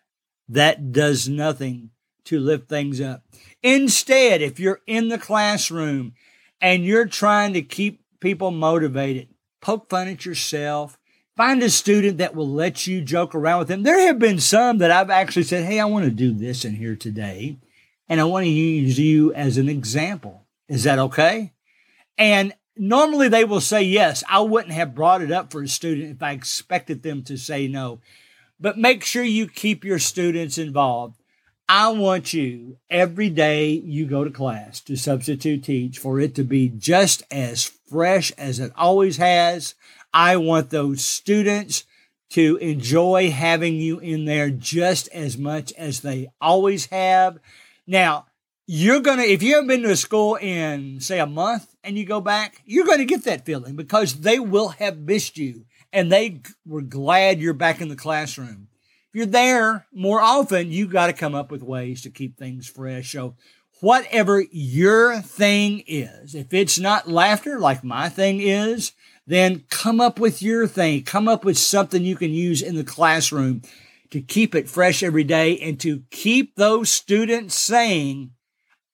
That 0.49 0.91
does 0.91 1.27
nothing 1.27 1.91
to 2.25 2.39
lift 2.39 2.69
things 2.69 3.01
up. 3.01 3.23
Instead, 3.63 4.41
if 4.41 4.59
you're 4.59 4.81
in 4.85 5.07
the 5.07 5.17
classroom 5.17 6.13
and 6.61 6.85
you're 6.85 7.05
trying 7.05 7.53
to 7.53 7.61
keep 7.61 8.01
people 8.19 8.51
motivated, 8.51 9.29
poke 9.61 9.89
fun 9.89 10.07
at 10.07 10.25
yourself, 10.25 10.97
Find 11.37 11.61
a 11.61 11.69
student 11.69 12.17
that 12.17 12.33
will 12.35 12.49
let 12.49 12.87
you 12.87 12.99
joke 12.99 13.35
around 13.35 13.59
with 13.59 13.67
them. 13.67 13.83
There 13.83 14.07
have 14.07 14.17
been 14.17 14.39
some 14.39 14.79
that 14.79 14.89
I've 14.89 15.11
actually 15.11 15.43
said, 15.43 15.65
Hey, 15.65 15.79
I 15.79 15.85
want 15.85 16.05
to 16.05 16.11
do 16.11 16.33
this 16.33 16.65
in 16.65 16.73
here 16.73 16.95
today. 16.95 17.57
And 18.09 18.19
I 18.19 18.23
want 18.23 18.45
to 18.45 18.49
use 18.49 18.97
you 18.97 19.31
as 19.35 19.57
an 19.57 19.69
example. 19.69 20.47
Is 20.67 20.83
that 20.83 20.97
okay? 20.97 21.53
And 22.17 22.53
normally 22.75 23.27
they 23.27 23.43
will 23.43 23.61
say 23.61 23.83
yes. 23.83 24.23
I 24.27 24.39
wouldn't 24.39 24.73
have 24.73 24.95
brought 24.95 25.21
it 25.21 25.31
up 25.31 25.51
for 25.51 25.61
a 25.61 25.67
student 25.67 26.09
if 26.09 26.23
I 26.23 26.31
expected 26.31 27.03
them 27.03 27.21
to 27.25 27.37
say 27.37 27.67
no. 27.67 27.99
But 28.59 28.79
make 28.79 29.03
sure 29.03 29.23
you 29.23 29.47
keep 29.47 29.85
your 29.85 29.99
students 29.99 30.57
involved. 30.57 31.21
I 31.69 31.89
want 31.89 32.33
you 32.33 32.77
every 32.89 33.29
day 33.29 33.71
you 33.71 34.07
go 34.07 34.23
to 34.23 34.31
class 34.31 34.79
to 34.81 34.95
substitute 34.95 35.65
teach 35.65 35.99
for 35.99 36.19
it 36.19 36.33
to 36.35 36.43
be 36.43 36.69
just 36.69 37.23
as 37.29 37.65
fresh 37.89 38.31
as 38.31 38.59
it 38.59 38.71
always 38.75 39.17
has. 39.17 39.75
I 40.17 40.37
want 40.37 40.71
those 40.71 41.05
students 41.05 41.83
to 42.31 42.55
enjoy 42.57 43.29
having 43.29 43.75
you 43.75 43.99
in 43.99 44.25
there 44.25 44.49
just 44.49 45.07
as 45.09 45.37
much 45.37 45.71
as 45.73 45.99
they 45.99 46.31
always 46.41 46.87
have. 46.87 47.37
Now, 47.85 48.25
you're 48.65 49.01
going 49.01 49.19
to, 49.19 49.23
if 49.23 49.43
you 49.43 49.53
haven't 49.53 49.67
been 49.67 49.83
to 49.83 49.91
a 49.91 49.95
school 49.95 50.33
in, 50.33 51.01
say, 51.01 51.19
a 51.19 51.27
month 51.27 51.75
and 51.83 51.99
you 51.99 52.03
go 52.03 52.19
back, 52.19 52.63
you're 52.65 52.87
going 52.87 52.97
to 52.97 53.05
get 53.05 53.25
that 53.25 53.45
feeling 53.45 53.75
because 53.75 54.21
they 54.21 54.39
will 54.39 54.69
have 54.69 54.97
missed 54.97 55.37
you 55.37 55.65
and 55.93 56.11
they 56.11 56.41
were 56.65 56.81
glad 56.81 57.39
you're 57.39 57.53
back 57.53 57.79
in 57.79 57.87
the 57.87 57.95
classroom. 57.95 58.69
If 59.09 59.13
you're 59.13 59.27
there 59.27 59.85
more 59.93 60.19
often, 60.19 60.71
you 60.71 60.87
got 60.87 61.07
to 61.07 61.13
come 61.13 61.35
up 61.35 61.51
with 61.51 61.61
ways 61.61 62.01
to 62.01 62.09
keep 62.09 62.37
things 62.37 62.67
fresh. 62.67 63.11
So, 63.11 63.35
whatever 63.81 64.43
your 64.51 65.21
thing 65.21 65.83
is, 65.85 66.33
if 66.33 66.55
it's 66.55 66.79
not 66.79 67.07
laughter 67.07 67.59
like 67.59 67.83
my 67.83 68.09
thing 68.09 68.41
is, 68.41 68.93
then 69.27 69.65
come 69.69 69.99
up 69.99 70.19
with 70.19 70.41
your 70.41 70.65
thing. 70.67 71.03
Come 71.03 71.27
up 71.27 71.43
with 71.43 71.57
something 71.57 72.01
you 72.01 72.15
can 72.15 72.31
use 72.31 72.61
in 72.61 72.75
the 72.75 72.83
classroom 72.83 73.61
to 74.09 74.21
keep 74.21 74.55
it 74.55 74.69
fresh 74.69 75.03
every 75.03 75.25
day 75.25 75.59
and 75.59 75.79
to 75.81 76.03
keep 76.09 76.55
those 76.55 76.89
students 76.89 77.53
saying, 77.53 78.31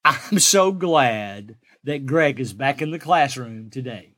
I'm 0.04 0.40
so 0.40 0.72
glad 0.72 1.56
that 1.84 2.08
Greg 2.08 2.40
is 2.40 2.52
back 2.52 2.82
in 2.82 2.92
the 2.92 3.00
classroom 3.00 3.70
today. 3.70 4.13